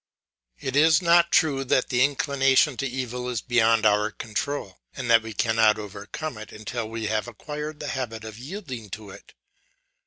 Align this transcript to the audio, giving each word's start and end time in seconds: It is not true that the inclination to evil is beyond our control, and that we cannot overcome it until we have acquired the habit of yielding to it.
It 0.59 0.75
is 0.75 0.99
not 0.99 1.31
true 1.31 1.63
that 1.63 1.89
the 1.89 2.03
inclination 2.03 2.75
to 2.77 2.87
evil 2.87 3.29
is 3.29 3.39
beyond 3.39 3.85
our 3.85 4.09
control, 4.09 4.79
and 4.95 5.11
that 5.11 5.21
we 5.21 5.31
cannot 5.31 5.77
overcome 5.77 6.39
it 6.39 6.51
until 6.51 6.89
we 6.89 7.05
have 7.05 7.27
acquired 7.27 7.79
the 7.79 7.89
habit 7.89 8.23
of 8.23 8.39
yielding 8.39 8.89
to 8.89 9.11
it. 9.11 9.35